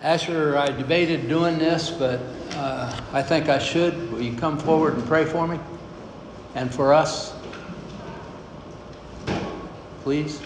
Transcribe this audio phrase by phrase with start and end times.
[0.00, 2.20] Asher, I debated doing this, but
[2.54, 4.12] uh, I think I should.
[4.12, 5.58] Will you come forward and pray for me
[6.54, 7.34] and for us?
[10.04, 10.40] Please.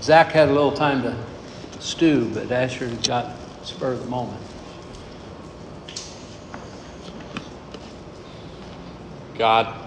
[0.00, 1.16] Zach had a little time to
[1.80, 4.40] stew, but Asher got spur of the moment.
[9.36, 9.83] God,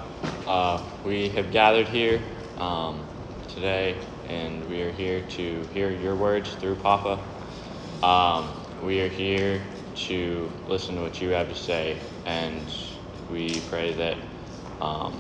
[0.48, 2.22] uh, we have gathered here
[2.58, 3.06] um,
[3.48, 3.98] today,
[4.28, 7.20] and we are here to hear your words through Papa.
[8.06, 8.50] Um,
[8.84, 9.62] we are here
[9.96, 12.64] to listen to what you have to say, and
[13.30, 14.18] we pray that
[14.82, 15.14] um,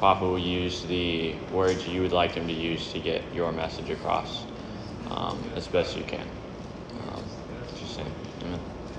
[0.00, 3.90] Papa will use the words you would like him to use to get your message
[3.90, 4.44] across
[5.10, 6.26] um, as best you can.
[7.08, 7.24] Um.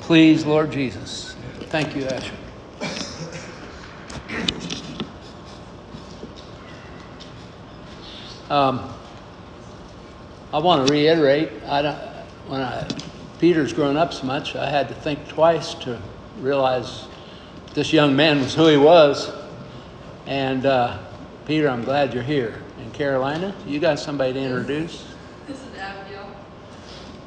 [0.02, 1.36] Please, Lord Jesus.
[1.70, 2.36] Thank you, Asher.
[8.54, 8.88] Um,
[10.54, 11.98] I want to reiterate, I don't,
[12.46, 12.88] when I,
[13.40, 16.00] Peter's grown up so much, I had to think twice to
[16.38, 17.08] realize
[17.74, 19.32] this young man was who he was.
[20.28, 21.00] And uh,
[21.48, 22.62] Peter, I'm glad you're here.
[22.78, 25.04] And Carolina, you got somebody to introduce?
[25.48, 26.30] This is Abigail.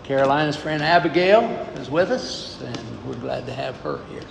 [0.05, 1.43] Carolina's friend Abigail
[1.81, 4.22] is with us, and we're glad to have her here.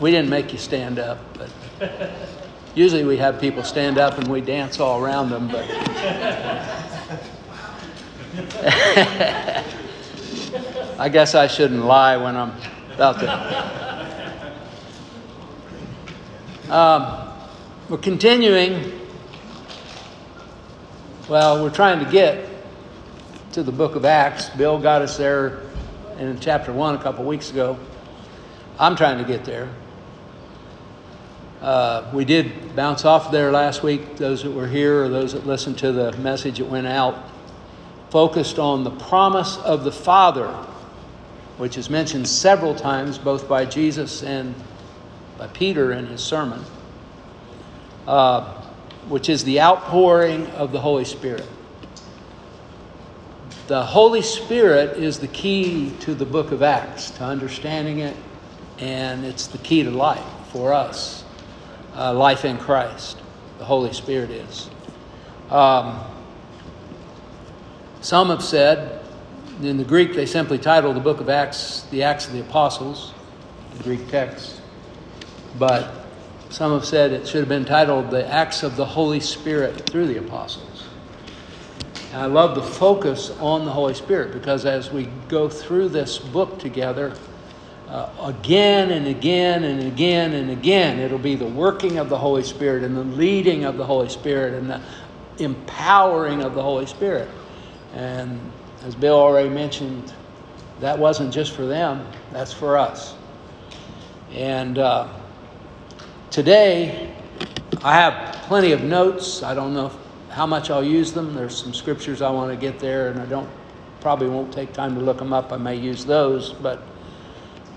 [0.00, 1.50] We didn't make you stand up, but
[2.74, 5.64] usually we have people stand up and we dance all around them, but.
[10.96, 12.52] I guess I shouldn't lie when I'm
[12.94, 13.84] about to.
[16.74, 17.28] Um,
[17.88, 19.00] we're continuing.
[21.28, 22.48] Well, we're trying to get
[23.52, 24.48] to the book of Acts.
[24.50, 25.62] Bill got us there
[26.18, 27.78] in chapter 1 a couple weeks ago.
[28.78, 29.68] I'm trying to get there.
[31.60, 35.46] Uh, we did bounce off there last week, those that were here or those that
[35.46, 37.30] listened to the message that went out,
[38.10, 40.48] focused on the promise of the Father,
[41.56, 44.54] which is mentioned several times both by Jesus and
[45.38, 46.62] by Peter in his sermon,
[48.06, 48.62] uh,
[49.08, 51.46] which is the outpouring of the Holy Spirit.
[53.66, 58.14] The Holy Spirit is the key to the book of Acts, to understanding it,
[58.78, 61.23] and it's the key to life for us.
[61.96, 63.18] Uh, life in Christ,
[63.58, 64.68] the Holy Spirit is.
[65.50, 66.00] Um,
[68.00, 69.00] some have said,
[69.62, 73.14] in the Greek, they simply titled the book of Acts the Acts of the Apostles,
[73.76, 74.60] the Greek text.
[75.58, 76.06] But
[76.50, 80.06] some have said it should have been titled the Acts of the Holy Spirit through
[80.06, 80.84] the Apostles.
[82.12, 86.18] And I love the focus on the Holy Spirit because as we go through this
[86.18, 87.16] book together,
[87.88, 92.42] uh, again and again and again and again, it'll be the working of the Holy
[92.42, 94.80] Spirit and the leading of the Holy Spirit and the
[95.38, 97.28] empowering of the Holy Spirit.
[97.94, 98.40] And
[98.82, 100.12] as Bill already mentioned,
[100.80, 103.14] that wasn't just for them, that's for us.
[104.32, 105.08] And uh,
[106.30, 107.14] today,
[107.82, 109.42] I have plenty of notes.
[109.42, 109.92] I don't know
[110.30, 111.34] how much I'll use them.
[111.34, 113.48] There's some scriptures I want to get there, and I don't
[114.00, 115.52] probably won't take time to look them up.
[115.52, 116.82] I may use those, but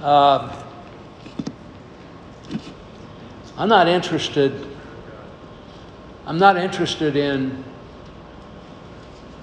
[0.02, 0.64] uh,
[3.58, 4.68] I'm not interested.
[6.26, 7.64] I'm not interested in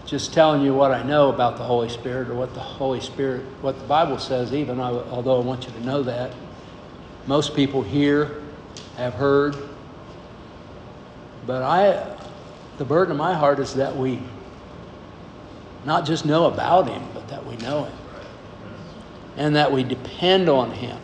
[0.07, 3.43] just telling you what I know about the Holy Spirit or what the Holy Spirit,
[3.63, 6.33] what the Bible says, even although I want you to know that.
[7.27, 8.43] Most people here
[8.97, 9.57] have heard.
[11.47, 12.17] But I,
[12.79, 14.21] the burden of my heart is that we
[15.85, 18.04] not just know about Him, but that we know Him.
[19.37, 20.99] And that we depend on Him.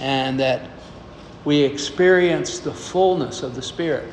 [0.00, 0.70] And that
[1.44, 4.12] we experience the fullness of the Spirit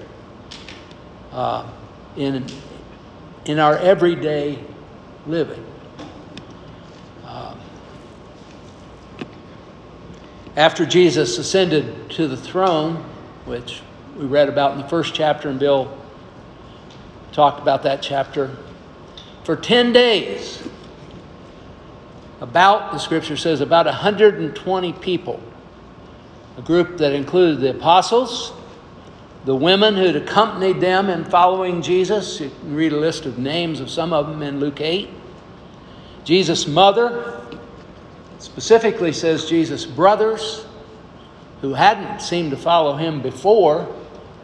[1.32, 1.70] uh,
[2.16, 2.46] in,
[3.46, 4.60] in our everyday
[5.28, 5.64] living.
[7.26, 7.60] Um,
[10.56, 12.96] after Jesus ascended to the throne,
[13.46, 13.82] which
[14.18, 15.96] we read about in the first chapter, and Bill
[17.32, 18.56] talked about that chapter,
[19.44, 20.68] for 10 days,
[22.42, 25.42] about, the scripture says, about 120 people,
[26.58, 28.54] a group that included the apostles,
[29.46, 32.40] the women who'd accompanied them in following Jesus.
[32.42, 35.10] You can read a list of names of some of them in Luke 8.
[36.24, 37.42] Jesus' mother,
[38.40, 40.66] specifically says Jesus' brothers,
[41.62, 43.88] who hadn't seemed to follow him before,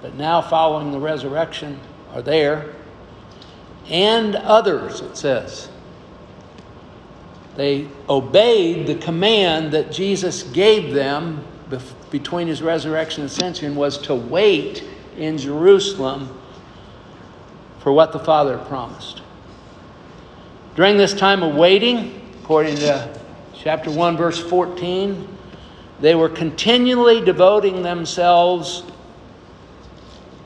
[0.01, 1.79] but now following the resurrection
[2.13, 2.73] are there.
[3.89, 5.69] And others, it says.
[7.55, 11.43] They obeyed the command that Jesus gave them
[12.11, 14.83] between his resurrection and ascension was to wait
[15.17, 16.39] in Jerusalem
[17.79, 19.21] for what the Father promised.
[20.75, 23.19] During this time of waiting, according to
[23.55, 25.27] chapter 1, verse 14,
[25.99, 28.83] they were continually devoting themselves,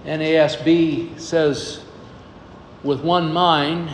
[0.05, 1.83] NASB says,
[2.83, 3.89] with one mind.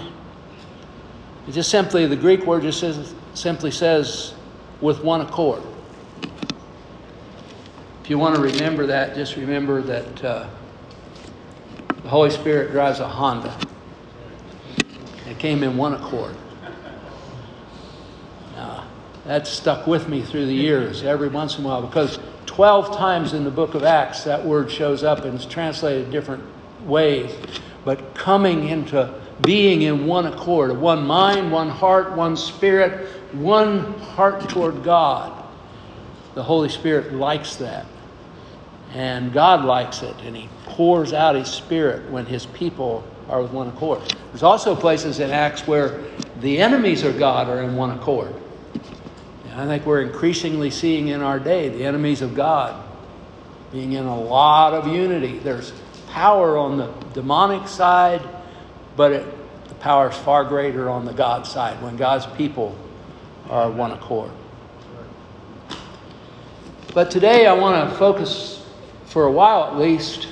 [1.47, 4.33] It just simply, the Greek word just says, simply says,
[4.81, 5.61] with one accord.
[8.03, 10.49] If you want to remember that, just remember that uh,
[12.03, 13.57] the Holy Spirit drives a Honda.
[15.29, 16.35] It came in one accord.
[18.55, 18.85] Now,
[19.25, 23.33] that stuck with me through the years, every once in a while, because 12 times
[23.33, 26.43] in the book of Acts that word shows up and is translated different
[26.85, 27.33] ways.
[27.85, 34.49] But coming into being in one accord, one mind, one heart, one spirit, one heart
[34.49, 35.43] toward God.
[36.35, 37.85] The Holy Spirit likes that.
[38.93, 43.51] And God likes it, and He pours out His Spirit when His people are with
[43.51, 44.01] one accord.
[44.31, 46.03] There's also places in Acts where
[46.41, 48.33] the enemies of God are in one accord.
[49.49, 52.83] And I think we're increasingly seeing in our day the enemies of God
[53.71, 55.39] being in a lot of unity.
[55.39, 55.73] There's
[56.09, 58.21] power on the demonic side,
[58.95, 62.75] but it, the power is far greater on the God side when God's people
[63.49, 64.31] are one accord.
[66.93, 68.65] But today I want to focus,
[69.05, 70.27] for a while at least,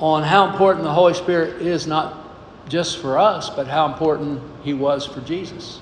[0.00, 2.28] on how important the Holy Spirit is not
[2.68, 5.80] just for us, but how important He was for Jesus.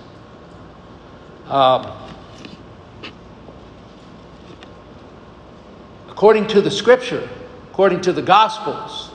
[1.46, 1.92] Um,
[6.08, 7.28] according to the Scripture,
[7.70, 9.06] according to the Gospels,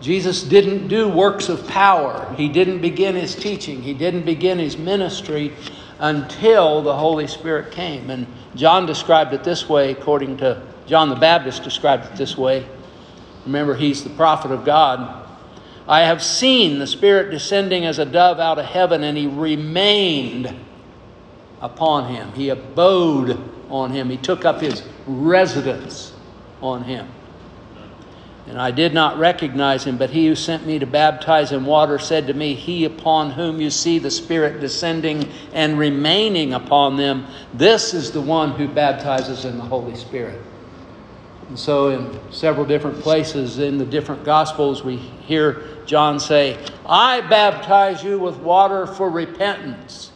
[0.00, 2.32] Jesus didn't do works of power.
[2.36, 3.82] He didn't begin his teaching.
[3.82, 5.52] He didn't begin his ministry
[5.98, 8.10] until the Holy Spirit came.
[8.10, 12.66] And John described it this way, according to John the Baptist described it this way.
[13.46, 15.22] Remember, he's the prophet of God.
[15.86, 20.54] I have seen the Spirit descending as a dove out of heaven, and he remained
[21.60, 22.32] upon him.
[22.32, 23.38] He abode
[23.68, 24.08] on him.
[24.08, 26.12] He took up his residence
[26.60, 27.08] on him.
[28.46, 31.98] And I did not recognize him, but he who sent me to baptize in water
[31.98, 37.26] said to me, He upon whom you see the Spirit descending and remaining upon them,
[37.54, 40.40] this is the one who baptizes in the Holy Spirit.
[41.48, 47.22] And so, in several different places in the different Gospels, we hear John say, I
[47.22, 50.10] baptize you with water for repentance.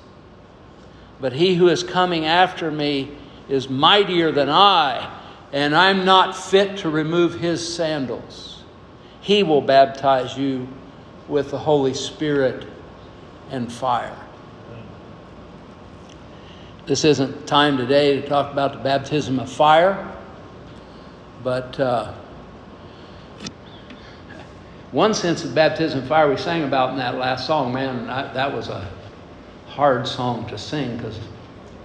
[1.20, 3.10] But he who is coming after me
[3.48, 5.17] is mightier than I
[5.52, 8.62] and I'm not fit to remove his sandals.
[9.20, 10.68] He will baptize you
[11.26, 12.66] with the Holy Spirit
[13.50, 14.16] and fire.
[16.86, 20.10] This isn't time today to talk about the baptism of fire,
[21.44, 22.14] but uh,
[24.90, 28.32] one sense of baptism of fire we sang about in that last song, man, I,
[28.32, 28.88] that was a
[29.66, 31.18] hard song to sing because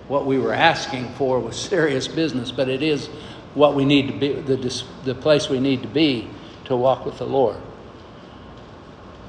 [0.08, 3.10] what we were asking for was serious business, but it is
[3.54, 6.30] what we need to be, the, the place we need to be
[6.66, 7.58] to walk with the Lord.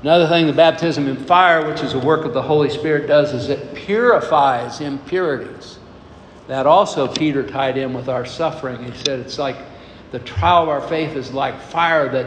[0.03, 3.32] Another thing the baptism in fire, which is a work of the Holy Spirit, does
[3.32, 5.79] is it purifies impurities.
[6.47, 8.85] That also Peter tied in with our suffering.
[8.85, 9.56] He said it's like
[10.11, 12.27] the trial of our faith is like fire that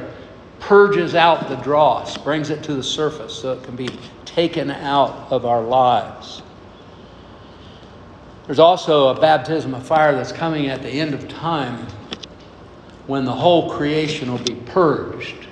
[0.59, 3.89] purges out the dross, brings it to the surface so it can be
[4.25, 6.41] taken out of our lives.
[8.47, 11.85] There's also a baptism of fire that's coming at the end of time
[13.05, 15.47] when the whole creation will be purged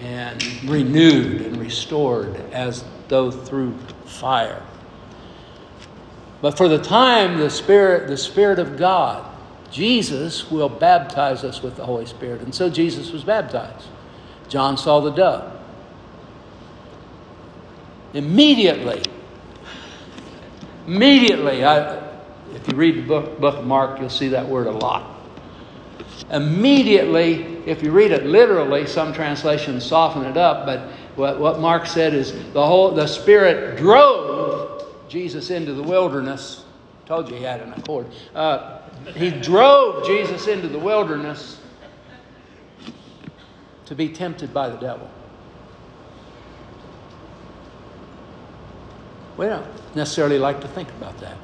[0.00, 4.60] and renewed and restored as though through fire.
[6.42, 9.26] But for the time, the Spirit, the Spirit of God,
[9.70, 12.40] Jesus will baptize us with the Holy Spirit.
[12.40, 13.86] And so Jesus was baptized.
[14.48, 15.56] John saw the dove.
[18.14, 19.02] Immediately,
[20.90, 21.98] Immediately, I,
[22.52, 25.20] if you read the book, book of Mark, you'll see that word a lot.
[26.32, 31.86] Immediately, if you read it literally, some translations soften it up, but what, what Mark
[31.86, 36.64] said is the whole the Spirit drove Jesus into the wilderness.
[37.06, 38.06] Told you he had an accord.
[38.34, 38.80] Uh,
[39.14, 41.60] he drove Jesus into the wilderness
[43.86, 45.08] to be tempted by the devil.
[49.40, 49.66] We don't
[49.96, 51.38] necessarily like to think about that.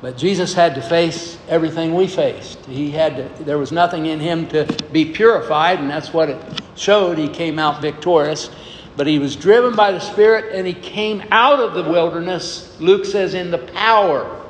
[0.00, 2.64] But Jesus had to face everything we faced.
[2.66, 6.40] He had to, there was nothing in him to be purified, and that's what it
[6.76, 7.18] showed.
[7.18, 8.50] He came out victorious.
[8.96, 13.04] But he was driven by the Spirit, and he came out of the wilderness, Luke
[13.04, 14.40] says, in the power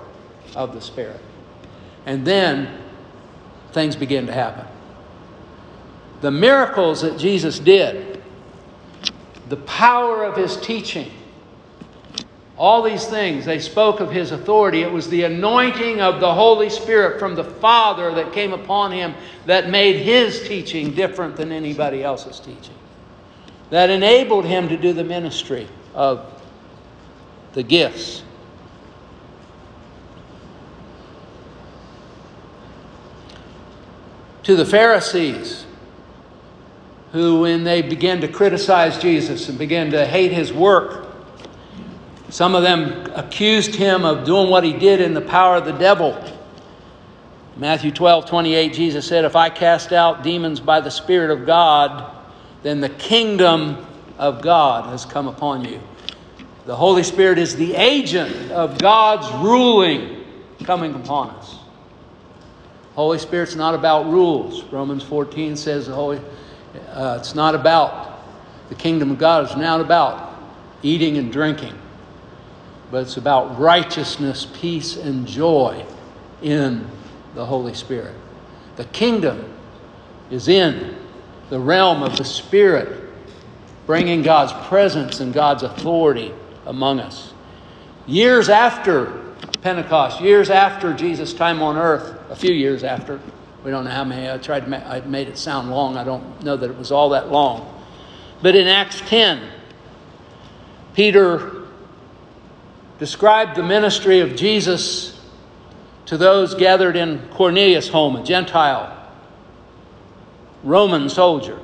[0.54, 1.22] of the Spirit.
[2.04, 2.82] And then
[3.72, 4.66] things began to happen.
[6.20, 8.22] the miracles that Jesus did,
[9.48, 11.10] the power of his teaching,
[12.56, 14.82] all these things, they spoke of his authority.
[14.82, 19.14] It was the anointing of the Holy Spirit from the Father that came upon him
[19.46, 22.76] that made his teaching different than anybody else's teaching,
[23.70, 26.42] that enabled him to do the ministry of
[27.54, 28.22] the gifts.
[34.44, 35.64] To the Pharisees,
[37.10, 41.13] who, when they began to criticize Jesus and began to hate his work,
[42.34, 45.72] some of them accused him of doing what he did in the power of the
[45.72, 46.20] devil.
[47.56, 52.12] Matthew 12, 28, Jesus said, If I cast out demons by the Spirit of God,
[52.64, 53.86] then the kingdom
[54.18, 55.80] of God has come upon you.
[56.66, 60.24] The Holy Spirit is the agent of God's ruling
[60.64, 61.54] coming upon us.
[62.96, 64.64] Holy Spirit's not about rules.
[64.72, 66.20] Romans 14 says the Holy,
[66.88, 68.24] uh, it's not about
[68.70, 69.44] the kingdom of God.
[69.44, 70.34] It's not about
[70.82, 71.78] eating and drinking
[72.90, 75.84] but it's about righteousness, peace, and joy
[76.42, 76.86] in
[77.34, 78.14] the Holy Spirit.
[78.76, 79.52] The kingdom
[80.30, 80.96] is in
[81.50, 83.10] the realm of the Spirit,
[83.86, 86.32] bringing God's presence and God's authority
[86.66, 87.32] among us.
[88.06, 89.22] Years after
[89.62, 93.20] Pentecost, years after Jesus' time on earth, a few years after,
[93.64, 96.04] we don't know how many, I tried to make, I made it sound long, I
[96.04, 97.70] don't know that it was all that long.
[98.42, 99.40] But in Acts 10,
[100.94, 101.63] Peter
[103.04, 105.20] described the ministry of Jesus
[106.06, 109.10] to those gathered in Cornelius' home, a Gentile
[110.62, 111.58] Roman soldier.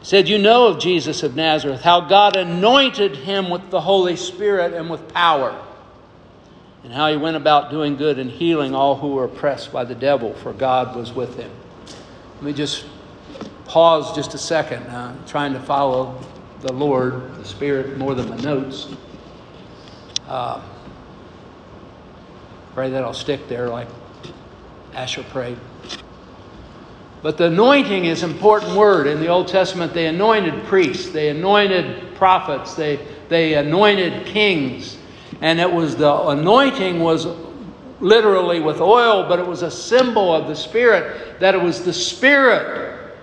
[0.00, 4.16] He said, You know of Jesus of Nazareth, how God anointed him with the Holy
[4.16, 5.54] Spirit and with power,
[6.82, 9.94] and how he went about doing good and healing all who were oppressed by the
[9.94, 11.50] devil, for God was with him.
[12.36, 12.86] Let me just
[13.66, 16.18] pause just a second, uh, trying to follow
[16.62, 18.88] the Lord, the Spirit, more than my notes.
[20.26, 20.60] Uh,
[22.74, 23.88] pray that I'll stick there like
[24.92, 25.58] Asher prayed.
[27.22, 29.06] But the anointing is an important word.
[29.06, 34.98] In the Old Testament, they anointed priests, they anointed prophets, they, they anointed kings.
[35.40, 37.26] And it was the anointing was
[38.00, 41.92] literally with oil, but it was a symbol of the Spirit, that it was the
[41.92, 43.16] Spirit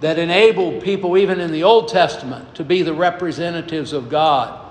[0.00, 4.67] that enabled people, even in the Old Testament, to be the representatives of God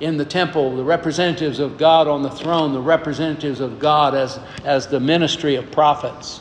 [0.00, 4.38] in the temple, the representatives of God on the throne, the representatives of God as,
[4.64, 6.40] as the ministry of prophets.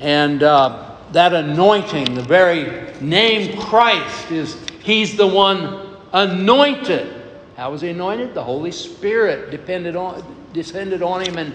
[0.00, 7.22] And uh, that anointing, the very name Christ, is He's the one anointed.
[7.56, 8.34] How was He anointed?
[8.34, 11.54] The Holy Spirit depended on, descended on Him, and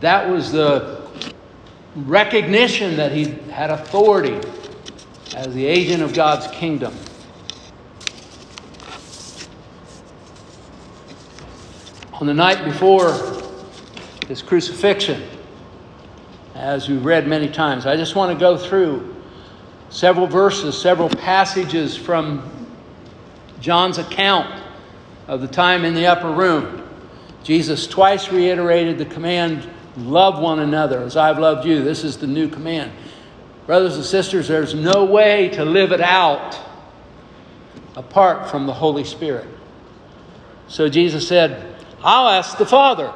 [0.00, 1.06] that was the
[1.96, 4.40] recognition that He had authority
[5.34, 6.94] as the agent of God's kingdom.
[12.18, 13.12] On the night before
[14.26, 15.22] his crucifixion,
[16.54, 19.14] as we've read many times, I just want to go through
[19.90, 22.66] several verses, several passages from
[23.60, 24.62] John's account
[25.28, 26.88] of the time in the upper room.
[27.44, 29.68] Jesus twice reiterated the command
[29.98, 31.84] love one another as I've loved you.
[31.84, 32.92] This is the new command.
[33.66, 36.58] Brothers and sisters, there's no way to live it out
[37.94, 39.46] apart from the Holy Spirit.
[40.66, 43.12] So Jesus said, I'll ask the Father,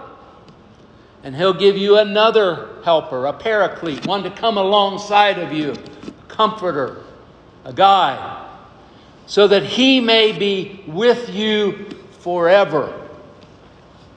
[1.23, 6.23] and He'll give you another helper, a paraclete, one to come alongside of you, a
[6.29, 7.05] comforter,
[7.65, 8.49] a guide,
[9.27, 12.97] so that He may be with you forever.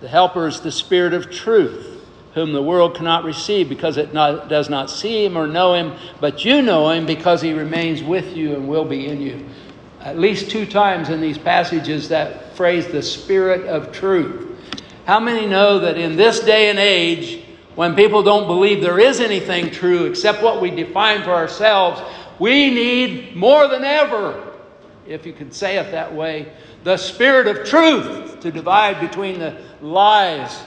[0.01, 4.49] The helper is the Spirit of truth, whom the world cannot receive because it not,
[4.49, 8.35] does not see Him or know Him, but you know Him because He remains with
[8.35, 9.45] you and will be in you.
[9.99, 14.52] At least two times in these passages, that phrase, the Spirit of truth.
[15.05, 17.43] How many know that in this day and age,
[17.75, 22.01] when people don't believe there is anything true except what we define for ourselves,
[22.39, 24.53] we need more than ever,
[25.07, 29.61] if you could say it that way, the spirit of truth to divide between the
[29.81, 30.63] lies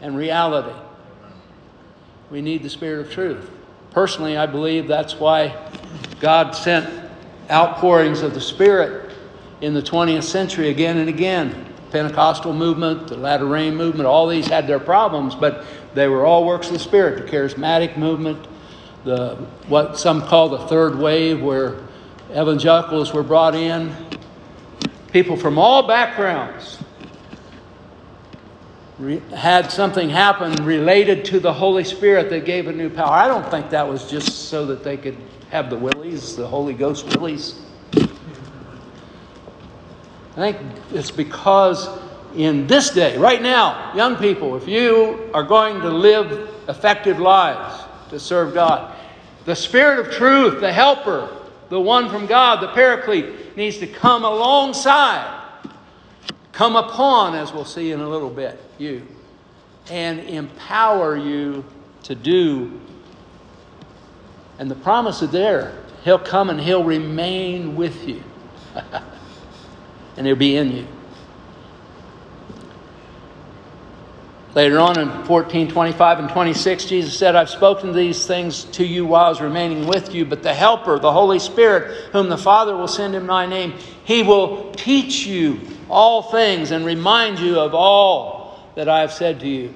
[0.00, 0.76] and reality.
[2.30, 3.50] We need the spirit of truth.
[3.90, 5.70] Personally, I believe that's why
[6.20, 6.88] God sent
[7.50, 9.12] outpourings of the Spirit
[9.60, 14.66] in the 20th century again and again Pentecostal movement, the latter movement, all these had
[14.66, 15.64] their problems, but
[15.94, 17.24] they were all works of the Spirit.
[17.24, 18.46] The charismatic movement,
[19.04, 19.36] the
[19.68, 21.78] what some call the third wave, where
[22.30, 23.94] evangelicals were brought in,
[25.12, 26.78] people from all backgrounds.
[28.98, 33.10] re- had something happen related to the Holy Spirit that gave a new power.
[33.10, 35.16] I don't think that was just so that they could
[35.50, 37.60] have the willies, the Holy Ghost willies.
[40.36, 40.58] I think
[40.92, 41.88] it's because
[42.34, 47.84] in this day, right now, young people, if you are going to live effective lives
[48.10, 48.94] to serve God,
[49.46, 51.34] the Spirit of truth, the helper,
[51.70, 55.42] the one from God, the paraclete, needs to come alongside,
[56.52, 59.06] come upon, as we'll see in a little bit, you,
[59.88, 61.64] and empower you
[62.02, 62.78] to do.
[64.58, 65.82] And the promise is there.
[66.04, 68.22] He'll come and he'll remain with you.
[70.16, 70.86] and it'll be in you.
[74.56, 79.04] Later on in 14, 25, and 26, Jesus said, I've spoken these things to you
[79.04, 82.74] while I was remaining with you, but the Helper, the Holy Spirit, whom the Father
[82.74, 87.74] will send in my name, he will teach you all things and remind you of
[87.74, 89.74] all that I have said to you.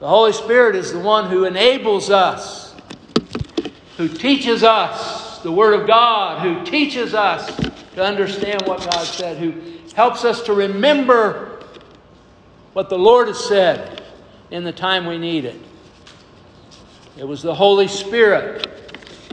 [0.00, 2.74] The Holy Spirit is the one who enables us,
[3.98, 7.54] who teaches us the Word of God, who teaches us
[7.96, 9.54] to understand what God said, who
[9.94, 11.62] helps us to remember
[12.74, 14.04] what the Lord has said
[14.50, 15.58] in the time we need it.
[17.16, 18.68] It was the Holy Spirit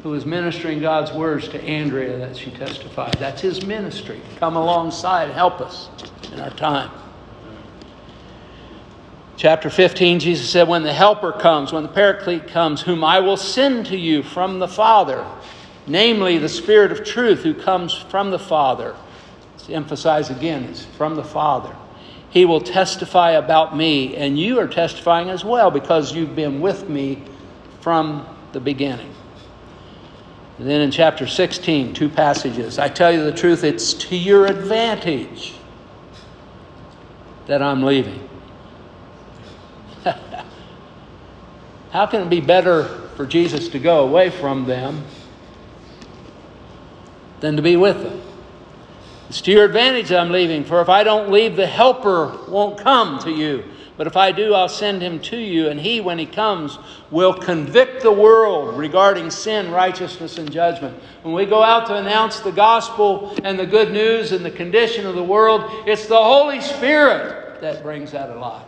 [0.01, 3.13] who was ministering God's words to Andrea that she testified.
[3.15, 4.21] That's his ministry.
[4.37, 5.89] Come alongside, help us
[6.31, 6.89] in our time.
[9.35, 13.35] Chapter 15, Jesus said, When the Helper comes, when the Paraclete comes, whom I will
[13.35, 15.27] send to you from the Father,
[15.87, 18.95] namely the Spirit of truth who comes from the Father.
[19.51, 21.75] Let's emphasize again, it's from the Father.
[22.29, 26.89] He will testify about me, and you are testifying as well because you've been with
[26.89, 27.21] me
[27.81, 29.13] from the beginning.
[30.57, 32.79] And then in chapter 16, two passages.
[32.79, 35.53] I tell you the truth, it's to your advantage
[37.47, 38.29] that I'm leaving.
[41.91, 42.85] How can it be better
[43.15, 45.03] for Jesus to go away from them
[47.43, 48.21] than to be with them?
[49.27, 53.19] It's to your advantage I'm leaving, for if I don't leave, the Helper won't come
[53.19, 53.65] to you.
[53.97, 56.79] But if I do, I'll send him to you, and he, when he comes,
[57.11, 60.97] will convict the world regarding sin, righteousness, and judgment.
[61.21, 65.05] When we go out to announce the gospel and the good news and the condition
[65.05, 68.65] of the world, it's the Holy Spirit that brings that alive.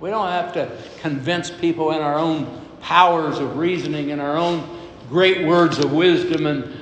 [0.00, 4.78] We don't have to convince people in our own powers of reasoning and our own
[5.08, 6.81] great words of wisdom and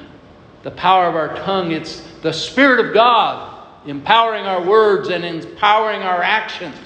[0.62, 1.72] the power of our tongue.
[1.72, 6.76] It's the Spirit of God empowering our words and empowering our actions.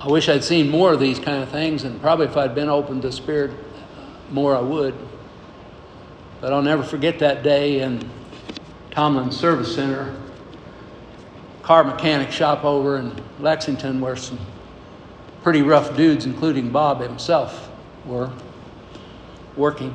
[0.00, 2.68] I wish I'd seen more of these kind of things, and probably if I'd been
[2.68, 4.94] open to Spirit uh, more, I would.
[6.40, 8.08] But I'll never forget that day in
[8.92, 10.14] Tomlin Service Center,
[11.62, 14.38] car mechanic shop over in Lexington, where some
[15.46, 17.70] pretty rough dudes, including Bob himself,
[18.04, 18.28] were
[19.56, 19.94] working.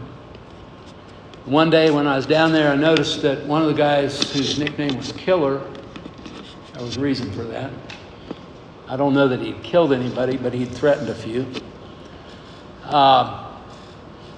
[1.44, 4.58] One day when I was down there, I noticed that one of the guys whose
[4.58, 5.62] nickname was Killer,
[6.72, 7.70] there was a reason for that.
[8.88, 11.46] I don't know that he'd killed anybody, but he'd threatened a few.
[12.86, 13.54] Uh,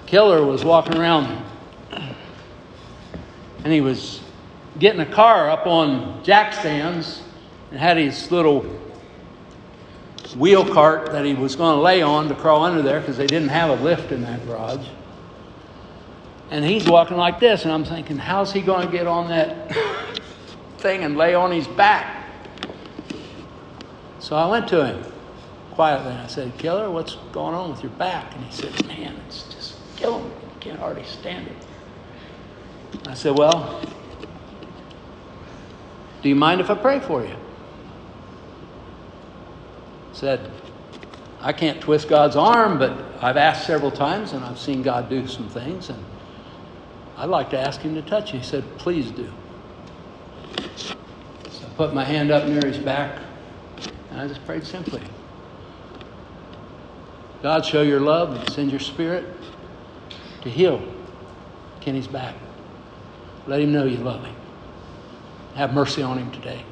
[0.07, 1.45] Killer was walking around
[1.91, 4.19] and he was
[4.79, 7.21] getting a car up on jack stands
[7.69, 8.65] and had his little
[10.35, 13.27] wheel cart that he was going to lay on to crawl under there because they
[13.27, 14.87] didn't have a lift in that garage.
[16.49, 19.75] And he's walking like this, and I'm thinking, how's he going to get on that
[20.77, 22.27] thing and lay on his back?
[24.19, 25.03] So I went to him
[25.71, 28.33] quietly and I said, Killer, what's going on with your back?
[28.35, 30.35] And he said, Man, it's just killing me.
[30.49, 33.07] I can't hardly stand it.
[33.07, 33.81] I said, Well,
[36.21, 37.35] do you mind if I pray for you?
[40.13, 40.49] Said,
[41.41, 45.27] I can't twist God's arm, but I've asked several times and I've seen God do
[45.27, 46.03] some things, and
[47.17, 48.39] I'd like to ask Him to touch you.
[48.39, 49.29] He said, Please do.
[50.77, 50.95] So
[51.65, 53.19] I put my hand up near his back
[54.09, 55.01] and I just prayed simply
[57.41, 59.25] God, show your love and send your spirit
[60.43, 60.81] to heal
[61.81, 62.35] Kenny's back.
[63.47, 64.35] Let him know you love him.
[65.55, 66.63] Have mercy on him today.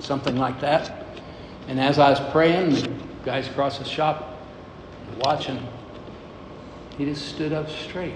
[0.00, 0.99] Something like that.
[1.68, 2.90] And as I was praying, the
[3.24, 4.38] guys across the shop
[5.18, 5.66] watching,
[6.96, 8.14] he just stood up straight.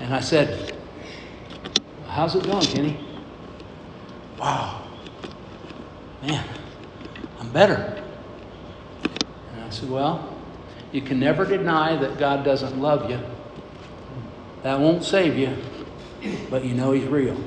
[0.00, 0.76] And I said,
[2.06, 2.98] How's it going, Kenny?
[4.38, 4.86] Wow.
[6.22, 6.44] Man,
[7.40, 8.02] I'm better.
[9.52, 10.36] And I said, Well,
[10.92, 13.20] you can never deny that God doesn't love you.
[14.62, 15.56] That won't save you.
[16.50, 17.38] but you know he's real.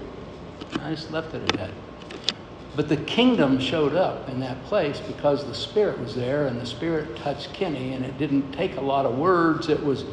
[0.81, 1.71] I just left it at that.
[2.79, 6.65] But the kingdom showed up in that place because the Spirit was there and the
[6.65, 9.67] Spirit touched Kenny, and it didn't take a lot of words.
[9.67, 10.05] It was,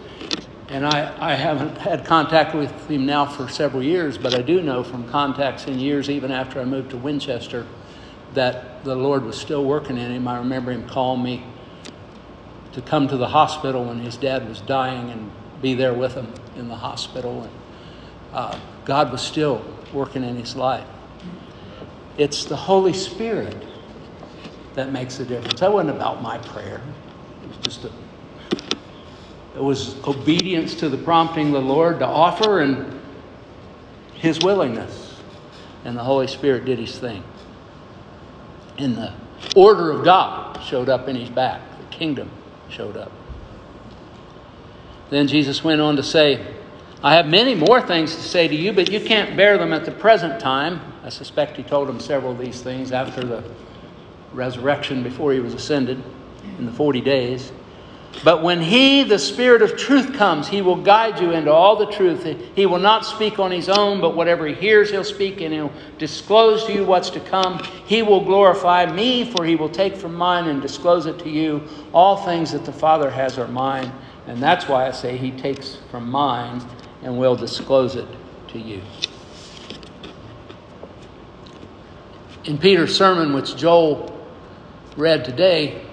[0.68, 4.60] and I, I haven't had contact with him now for several years, but I do
[4.62, 7.68] know from contacts in years, even after I moved to Winchester,
[8.34, 10.26] that the Lord was still working in him.
[10.26, 11.44] I remember him calling me
[12.72, 15.30] to come to the hospital when his dad was dying and
[15.62, 17.44] be there with him in the hospital.
[17.44, 17.52] And
[18.32, 20.88] uh, God was still working in his life.
[22.18, 23.56] It's the Holy Spirit
[24.74, 25.60] that makes the difference.
[25.60, 26.80] That wasn't about my prayer.
[27.42, 27.90] It was just a
[29.56, 33.00] it was obedience to the prompting of the Lord to offer and
[34.12, 35.18] his willingness.
[35.84, 37.24] And the Holy Spirit did his thing.
[38.76, 39.14] And the
[39.54, 41.62] order of God showed up in his back.
[41.78, 42.30] The kingdom
[42.68, 43.10] showed up.
[45.08, 46.54] Then Jesus went on to say,
[47.02, 49.86] I have many more things to say to you, but you can't bear them at
[49.86, 50.80] the present time.
[51.06, 53.44] I suspect he told them several of these things after the
[54.32, 56.02] resurrection before he was ascended
[56.58, 57.52] in the 40 days.
[58.24, 61.86] But when he, the Spirit of truth, comes, he will guide you into all the
[61.86, 62.24] truth.
[62.56, 65.72] He will not speak on his own, but whatever he hears, he'll speak, and he'll
[65.98, 67.62] disclose to you what's to come.
[67.86, 71.62] He will glorify me, for he will take from mine and disclose it to you.
[71.92, 73.92] All things that the Father has are mine.
[74.26, 76.66] And that's why I say he takes from mine
[77.02, 78.08] and will disclose it
[78.48, 78.82] to you.
[82.46, 84.24] In Peter's sermon, which Joel
[84.96, 85.84] read today,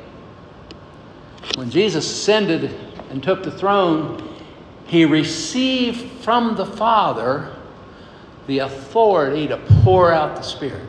[1.55, 2.65] when Jesus ascended
[3.09, 4.37] and took the throne,
[4.85, 7.55] he received from the Father
[8.45, 10.87] the authority to pour out the Spirit.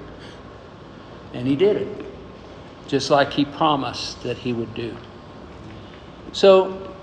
[1.33, 2.07] And he did it,
[2.87, 4.95] just like he promised that he would do.
[6.33, 6.95] So,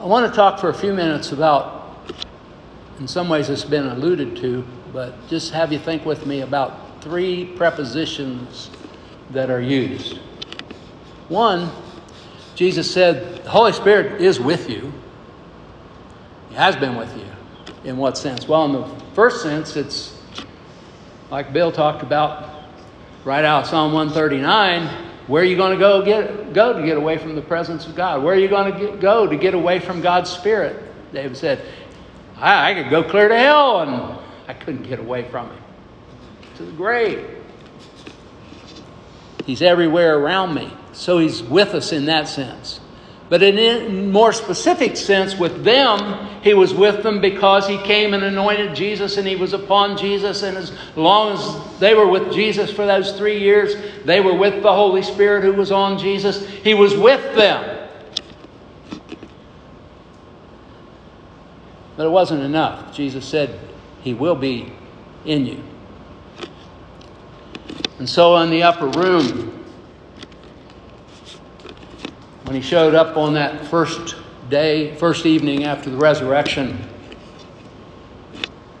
[0.00, 1.96] I want to talk for a few minutes about,
[2.98, 6.91] in some ways, it's been alluded to, but just have you think with me about
[7.02, 8.70] three prepositions
[9.30, 10.18] that are used.
[11.28, 11.70] One,
[12.54, 14.92] Jesus said, The Holy Spirit is with you.
[16.48, 17.26] He has been with you.
[17.84, 18.46] In what sense?
[18.46, 20.18] Well, in the first sense, it's
[21.30, 22.64] like Bill talked about
[23.24, 27.16] right out Psalm 139 where are you going to go get go to get away
[27.16, 28.22] from the presence of God?
[28.22, 30.82] Where are you going to get, go to get away from God's Spirit?
[31.12, 31.64] David said,
[32.36, 35.61] I, I could go clear to hell, and I couldn't get away from Him.
[36.56, 37.28] To the grave.
[39.46, 40.72] He's everywhere around me.
[40.92, 42.80] So He's with us in that sense.
[43.32, 48.12] But in a more specific sense, with them, he was with them because he came
[48.12, 50.42] and anointed Jesus and he was upon Jesus.
[50.42, 54.62] And as long as they were with Jesus for those three years, they were with
[54.62, 56.46] the Holy Spirit who was on Jesus.
[56.46, 57.88] He was with them.
[61.96, 62.94] But it wasn't enough.
[62.94, 63.58] Jesus said,
[64.02, 64.74] He will be
[65.24, 65.64] in you.
[68.02, 69.64] And so in the upper room,
[72.42, 74.16] when he showed up on that first
[74.50, 76.84] day, first evening after the resurrection,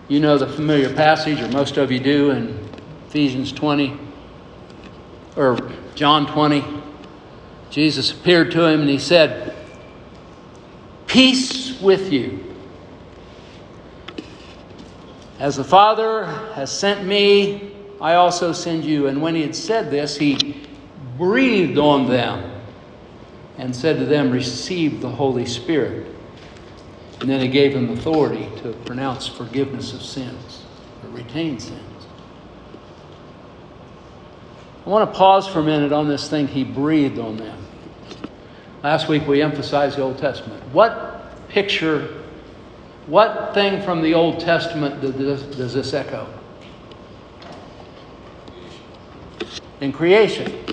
[0.08, 2.68] you know the familiar passage, or most of you do, in
[3.06, 3.96] Ephesians 20,
[5.36, 6.64] or John 20.
[7.70, 9.54] Jesus appeared to him and he said,
[11.06, 12.44] Peace with you.
[15.38, 17.71] As the Father has sent me,
[18.02, 19.06] I also send you.
[19.06, 20.66] And when he had said this, he
[21.16, 22.50] breathed on them
[23.58, 26.08] and said to them, Receive the Holy Spirit.
[27.20, 30.64] And then he gave them authority to pronounce forgiveness of sins
[31.04, 31.80] or retain sins.
[34.84, 37.56] I want to pause for a minute on this thing he breathed on them.
[38.82, 40.60] Last week we emphasized the Old Testament.
[40.72, 42.24] What picture,
[43.06, 46.26] what thing from the Old Testament does this, does this echo?
[49.82, 50.64] In creation.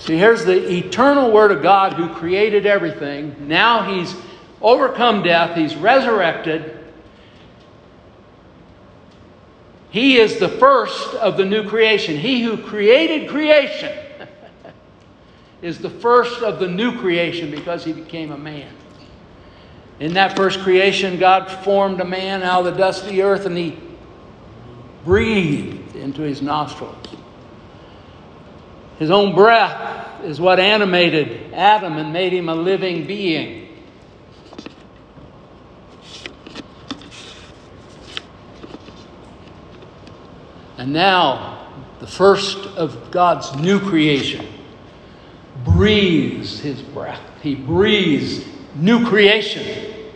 [0.00, 3.48] See, here's the eternal Word of God who created everything.
[3.48, 4.14] Now He's
[4.60, 6.78] overcome death, He's resurrected.
[9.88, 12.18] He is the first of the new creation.
[12.18, 13.98] He who created creation
[15.62, 18.74] is the first of the new creation because He became a man.
[20.00, 23.46] In that first creation, God formed a man out of the dust of the earth
[23.46, 23.78] and He
[25.02, 27.01] breathed into his nostrils
[28.98, 33.68] his own breath is what animated Adam and made him a living being.
[40.78, 41.68] And now,
[42.00, 44.46] the first of God's new creation
[45.64, 47.20] breathes his breath.
[47.40, 50.10] He breathes new creation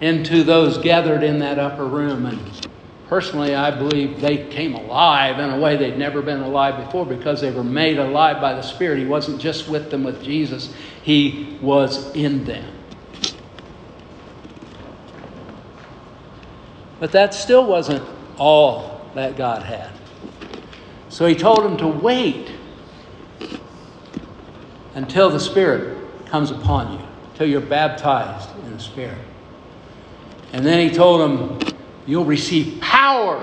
[0.00, 2.26] into those gathered in that upper room.
[2.26, 2.68] And
[3.14, 7.40] personally, I believe they came alive in a way they'd never been alive before because
[7.40, 8.98] they were made alive by the Spirit.
[8.98, 10.74] He wasn't just with them with Jesus,
[11.04, 12.68] He was in them.
[16.98, 18.02] But that still wasn't
[18.36, 19.90] all that God had.
[21.08, 22.50] So He told them to wait
[24.96, 29.18] until the Spirit comes upon you, until you're baptized in the Spirit.
[30.52, 31.73] And then he told them,
[32.06, 33.38] You'll receive power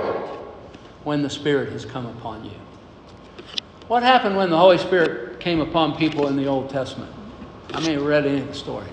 [1.04, 2.52] when the Spirit has come upon you.
[3.88, 7.12] What happened when the Holy Spirit came upon people in the Old Testament?
[7.74, 8.90] I mean, read any of the stories.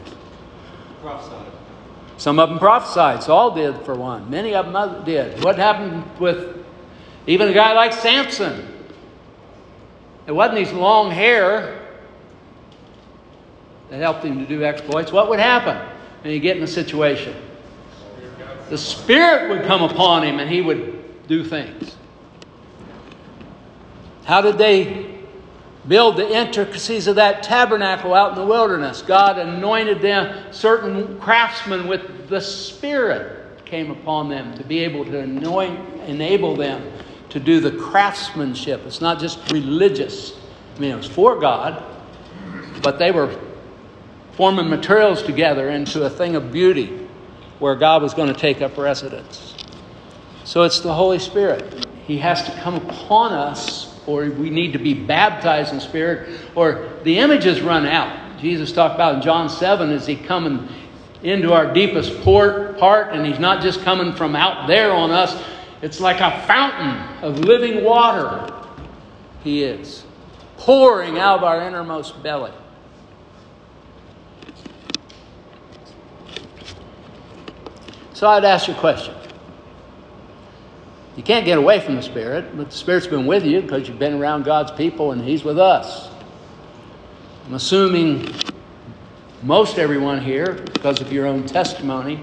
[1.03, 1.53] Prophesied.
[2.17, 3.23] Some of them prophesied.
[3.23, 4.29] Saul did, for one.
[4.29, 5.45] Many of them did.
[5.45, 6.65] What happened with
[7.27, 8.67] even a guy like Samson?
[10.27, 11.81] It wasn't his long hair
[13.91, 15.13] that helped him to do exploits.
[15.13, 15.77] What would happen
[16.23, 17.37] when you get in a situation?
[18.71, 21.97] The Spirit would come upon him and he would do things.
[24.25, 25.21] How did they
[25.87, 29.01] build the intricacies of that tabernacle out in the wilderness?
[29.01, 35.21] God anointed them, certain craftsmen with the Spirit came upon them to be able to
[35.21, 36.93] anoint, enable them
[37.31, 38.85] to do the craftsmanship.
[38.87, 40.33] It's not just religious.
[40.77, 41.83] I mean, it was for God,
[42.83, 43.39] but they were
[44.33, 47.08] forming materials together into a thing of beauty
[47.59, 49.55] where God was going to take up residence.
[50.45, 51.87] So it's the Holy Spirit.
[52.07, 56.89] He has to come upon us, or we need to be baptized in Spirit, or
[57.03, 58.39] the images run out.
[58.39, 60.69] Jesus talked about in John 7 is he coming
[61.23, 65.41] into our deepest port, part, and he's not just coming from out there on us.
[65.83, 68.55] It's like a fountain of living water.
[69.43, 70.05] He is
[70.57, 72.53] pouring out of our innermost belly.
[78.19, 79.15] So I'd ask you a question.
[81.17, 84.01] You can't get away from the Spirit, but the Spirit's been with you because you've
[84.01, 86.11] been around God's people and He's with us.
[87.47, 88.35] I'm assuming
[89.45, 92.21] most everyone here, because of your own testimony,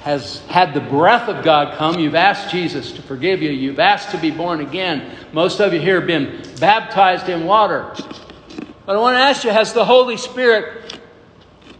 [0.00, 2.00] has had the breath of God come.
[2.00, 3.52] You've asked Jesus to forgive you.
[3.52, 5.16] You've asked to be born again.
[5.32, 7.94] Most of you here have been baptized in water.
[8.84, 10.98] But I want to ask you has the Holy Spirit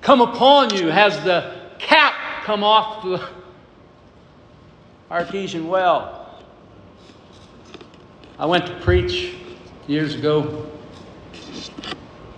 [0.02, 0.86] come upon you?
[0.86, 3.20] Has the cap come off the
[5.10, 6.38] artesian well.
[8.38, 9.34] I went to preach
[9.88, 10.70] years ago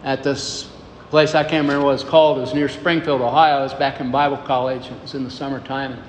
[0.05, 0.71] at this
[1.11, 2.39] place I can't remember what it's called.
[2.39, 3.61] It was near Springfield, Ohio.
[3.61, 4.87] It was back in Bible college.
[4.87, 5.93] It was in the summertime.
[5.93, 6.03] And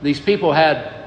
[0.00, 1.06] these people had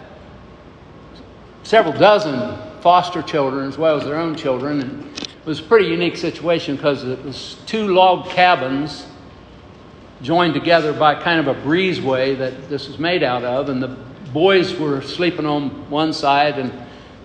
[1.64, 4.82] several dozen foster children as well as their own children.
[4.82, 9.06] And it was a pretty unique situation because it was two log cabins
[10.24, 13.90] joined together by kind of a breezeway that this is made out of, and the
[14.32, 16.72] boys were sleeping on one side and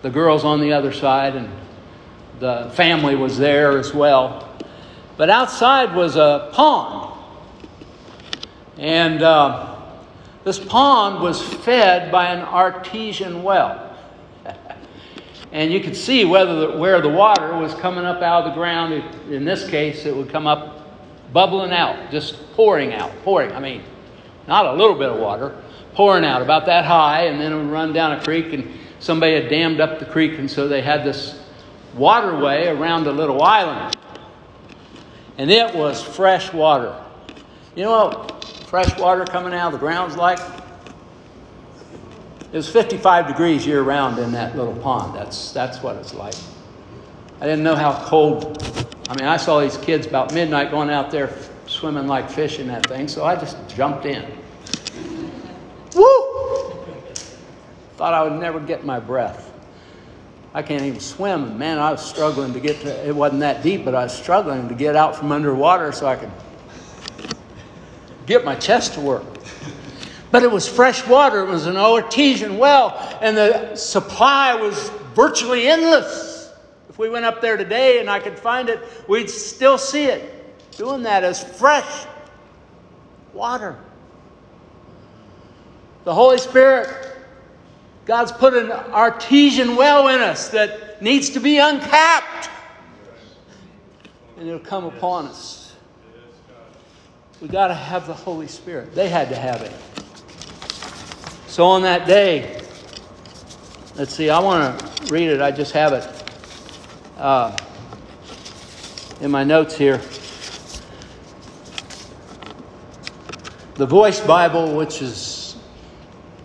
[0.02, 1.48] the girls on the other side, and
[2.40, 4.48] the family was there as well.
[5.16, 7.20] But outside was a pond,
[8.76, 9.76] and uh,
[10.42, 13.96] this pond was fed by an artesian well.
[15.52, 18.54] and you could see whether the, where the water was coming up out of the
[18.54, 19.04] ground.
[19.30, 20.77] In this case, it would come up
[21.32, 23.52] bubbling out, just pouring out, pouring.
[23.52, 23.82] I mean,
[24.46, 25.56] not a little bit of water,
[25.94, 29.34] pouring out about that high, and then it would run down a creek, and somebody
[29.34, 31.40] had dammed up the creek, and so they had this
[31.94, 33.96] waterway around a little island.
[35.36, 37.00] And it was fresh water.
[37.76, 40.40] You know what fresh water coming out of the ground's like?
[42.50, 45.14] It was 55 degrees year round in that little pond.
[45.14, 46.34] That's, that's what it's like.
[47.40, 51.10] I didn't know how cold I mean, I saw these kids about midnight going out
[51.10, 51.34] there
[51.66, 54.22] swimming like fish in that thing, so I just jumped in.
[55.94, 56.74] Woo!
[57.96, 59.50] Thought I would never get my breath.
[60.52, 63.84] I can't even swim, man, I was struggling to get to it wasn't that deep,
[63.84, 66.30] but I was struggling to get out from underwater so I could
[68.26, 69.24] get my chest to work.
[70.30, 75.66] But it was fresh water, it was an artesian well, and the supply was virtually
[75.66, 76.37] endless
[76.98, 80.34] we went up there today and I could find it, we'd still see it.
[80.76, 82.06] Doing that as fresh
[83.32, 83.78] water.
[86.04, 87.16] The Holy Spirit,
[88.04, 92.50] God's put an artesian well in us that needs to be uncapped.
[94.36, 95.76] And it'll come upon us.
[97.40, 98.94] We got to have the Holy Spirit.
[98.94, 99.72] They had to have it.
[101.46, 102.60] So on that day,
[103.94, 105.40] let's see, I want to read it.
[105.40, 106.17] I just have it
[107.18, 107.56] uh,
[109.20, 110.00] in my notes here.
[113.74, 115.56] The Voice Bible, which is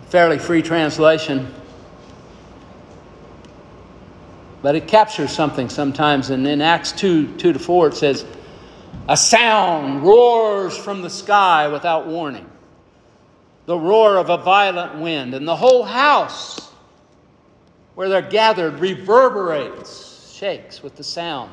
[0.08, 1.52] fairly free translation,
[4.62, 6.30] but it captures something sometimes.
[6.30, 8.24] And in Acts 2 2 to 4, it says,
[9.08, 12.50] A sound roars from the sky without warning,
[13.66, 16.72] the roar of a violent wind, and the whole house
[17.94, 20.03] where they're gathered reverberates,
[20.34, 21.50] shakes with the sound.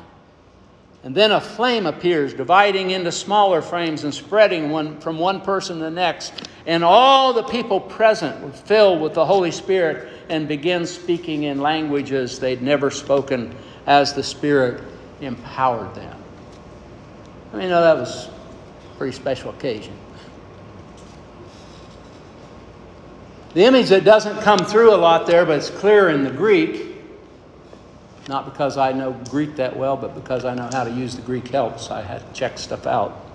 [1.04, 5.78] And then a flame appears, dividing into smaller flames and spreading one, from one person
[5.78, 6.32] to the next.
[6.66, 11.60] And all the people present were filled with the Holy Spirit and began speaking in
[11.60, 13.54] languages they'd never spoken
[13.86, 14.82] as the Spirit
[15.20, 16.16] empowered them.
[17.52, 19.96] I mean, that was a pretty special occasion.
[23.54, 26.91] The image that doesn't come through a lot there, but it's clear in the Greek,
[28.32, 31.20] not because I know Greek that well, but because I know how to use the
[31.20, 31.90] Greek helps.
[31.90, 33.26] I had to check stuff out.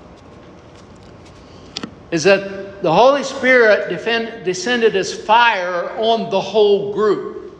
[2.09, 7.55] Is that the Holy Spirit defend, descended as fire on the whole group.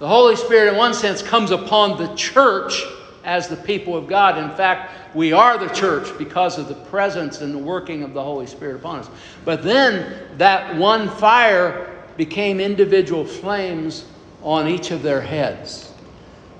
[0.00, 2.82] The Holy Spirit, in one sense, comes upon the church
[3.24, 4.36] as the people of God.
[4.36, 8.22] In fact, we are the church because of the presence and the working of the
[8.22, 9.08] Holy Spirit upon us.
[9.46, 14.04] But then that one fire became individual flames
[14.42, 15.93] on each of their heads.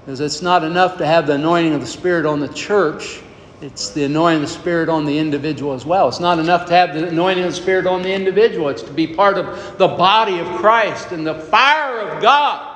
[0.05, 3.23] Because it's not enough to have the anointing of the Spirit on the church,
[3.63, 6.09] it's the anointing of the Spirit on the individual as well.
[6.09, 8.93] It's not enough to have the anointing of the Spirit on the individual, it's to
[8.93, 11.13] be part of the body of Christ.
[11.13, 12.73] And the fire of God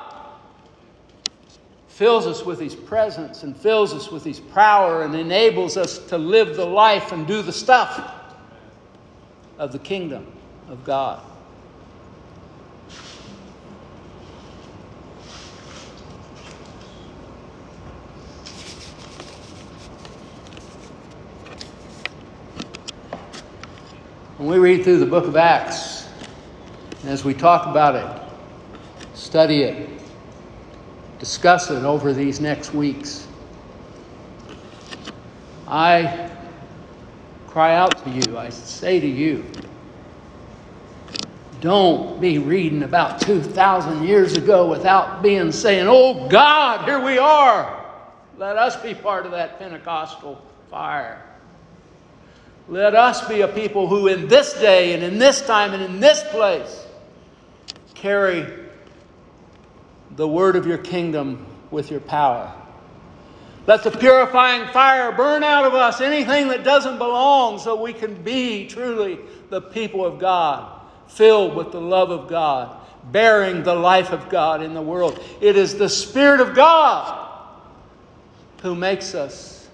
[1.87, 6.17] fills us with His presence and fills us with His power and enables us to
[6.17, 8.11] live the life and do the stuff
[9.59, 10.25] of the kingdom
[10.69, 11.21] of God.
[24.39, 26.07] When we read through the book of Acts,
[27.03, 29.89] as we talk about it, study it,
[31.19, 33.27] discuss it over these next weeks,
[35.67, 36.31] I
[37.47, 39.43] cry out to you, I say to you,
[41.59, 47.85] don't be reading about 2,000 years ago without being saying, Oh God, here we are.
[48.37, 51.28] Let us be part of that Pentecostal fire.
[52.69, 55.99] Let us be a people who, in this day and in this time and in
[55.99, 56.85] this place,
[57.95, 58.45] carry
[60.15, 62.53] the word of your kingdom with your power.
[63.65, 68.21] Let the purifying fire burn out of us anything that doesn't belong so we can
[68.21, 69.17] be truly
[69.49, 72.77] the people of God, filled with the love of God,
[73.11, 75.19] bearing the life of God in the world.
[75.41, 77.31] It is the Spirit of God
[78.61, 79.67] who makes us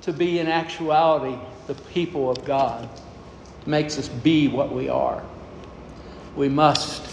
[0.00, 2.88] to be in actuality the people of God,
[3.66, 5.22] makes us be what we are.
[6.34, 7.06] We must,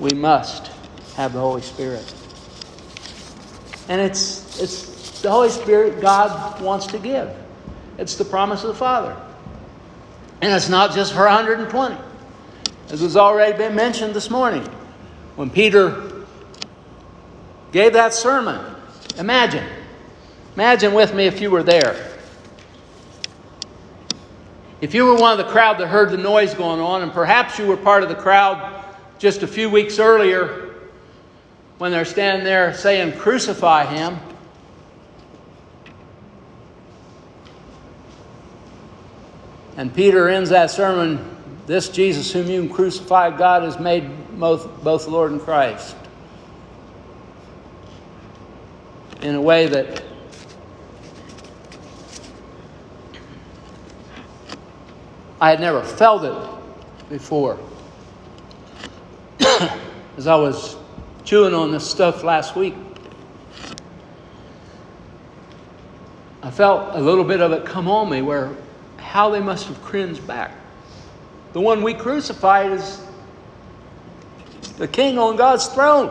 [0.00, 0.68] we must
[1.14, 2.14] have the Holy Spirit.
[3.88, 7.30] And it's, it's the Holy Spirit God wants to give.
[7.98, 9.16] It's the promise of the Father.
[10.40, 11.96] And it's not just for 120.
[12.90, 14.64] As has already been mentioned this morning,
[15.36, 16.24] when Peter
[17.70, 18.74] gave that sermon,
[19.18, 19.64] imagine,
[20.56, 22.11] imagine with me if you were there.
[24.82, 27.56] If you were one of the crowd that heard the noise going on, and perhaps
[27.56, 28.84] you were part of the crowd
[29.16, 30.74] just a few weeks earlier
[31.78, 34.18] when they're standing there saying, Crucify him.
[39.76, 41.28] And Peter ends that sermon
[41.68, 45.94] this Jesus, whom you crucified, God has made both, both Lord and Christ.
[49.20, 50.02] In a way that
[55.42, 57.58] I had never felt it before.
[60.16, 60.76] As I was
[61.24, 62.76] chewing on this stuff last week,
[66.44, 68.54] I felt a little bit of it come on me where
[68.98, 70.52] how they must have cringed back.
[71.54, 73.04] The one we crucified is
[74.76, 76.10] the king on God's throne.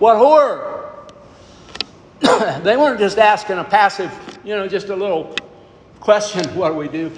[0.00, 1.06] What horror!
[2.64, 4.10] they weren't just asking a passive,
[4.42, 5.36] you know, just a little
[6.00, 7.12] question, what do we do?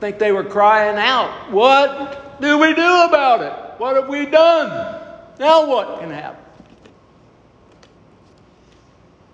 [0.00, 3.80] Think they were crying out, What do we do about it?
[3.80, 4.98] What have we done?
[5.38, 6.42] Now what can happen?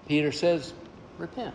[0.08, 0.72] Peter says,
[1.18, 1.54] Repent.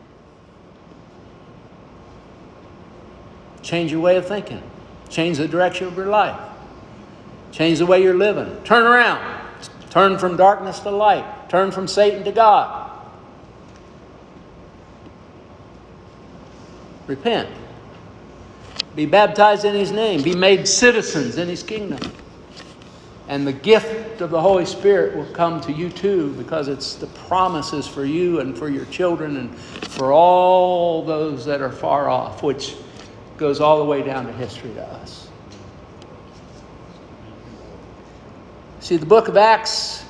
[3.62, 4.64] Change your way of thinking.
[5.10, 6.40] Change the direction of your life.
[7.52, 8.64] Change the way you're living.
[8.64, 9.42] Turn around.
[9.90, 11.50] Turn from darkness to light.
[11.50, 12.90] Turn from Satan to God.
[17.08, 17.50] Repent.
[18.96, 22.00] Be baptized in his name, be made citizens in his kingdom.
[23.28, 27.08] And the gift of the Holy Spirit will come to you too because it's the
[27.08, 32.44] promises for you and for your children and for all those that are far off,
[32.44, 32.76] which
[33.38, 35.30] goes all the way down to history to us.
[38.82, 40.04] See, the book of Acts,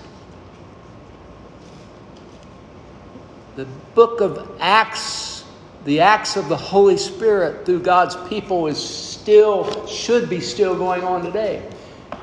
[3.55, 5.40] the book of Acts,
[5.85, 11.03] the acts of the Holy Spirit through God's people is still, should be still going
[11.03, 11.67] on today.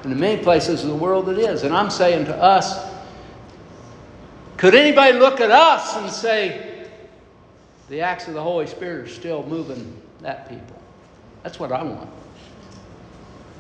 [0.03, 1.65] And in many places of the world it is.
[1.65, 2.89] And I'm saying to us,
[4.57, 6.87] could anybody look at us and say,
[7.89, 10.81] the acts of the Holy Spirit are still moving that people?
[11.43, 12.11] That's what I want.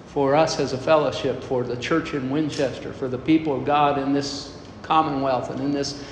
[0.09, 3.99] For us as a fellowship, for the church in Winchester, for the people of God
[3.99, 6.05] in this commonwealth and in this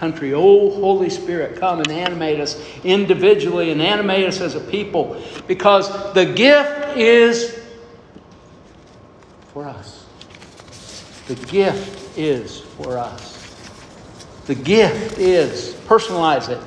[0.00, 0.32] country.
[0.32, 6.14] Oh, Holy Spirit, come and animate us individually and animate us as a people because
[6.14, 7.62] the gift is
[9.52, 10.06] for us.
[11.28, 13.36] The gift is for us.
[14.46, 16.60] The gift is, personalize it.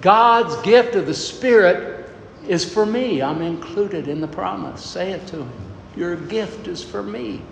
[0.00, 2.10] God's gift of the Spirit
[2.48, 3.20] is for me.
[3.20, 4.82] I'm included in the promise.
[4.82, 5.52] Say it to Him.
[5.94, 7.42] Your gift is for me.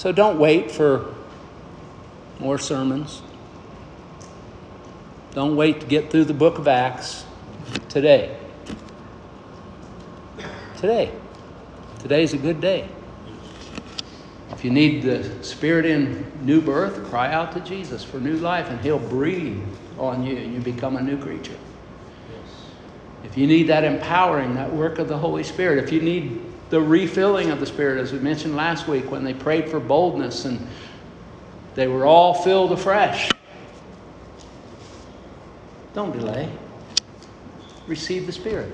[0.00, 1.14] So don't wait for
[2.38, 3.20] more sermons.
[5.34, 7.26] Don't wait to get through the book of Acts
[7.90, 8.34] today.
[10.78, 11.12] Today.
[11.98, 12.88] Today's a good day.
[14.52, 18.70] If you need the Spirit in new birth, cry out to Jesus for new life,
[18.70, 19.62] and He'll breathe
[19.98, 21.58] on you, and you become a new creature.
[23.24, 26.80] If you need that empowering, that work of the Holy Spirit, if you need the
[26.80, 30.66] refilling of the Spirit, as we mentioned last week when they prayed for boldness and
[31.74, 33.30] they were all filled afresh,
[35.94, 36.50] don't delay.
[37.88, 38.72] Receive the Spirit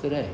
[0.00, 0.30] today.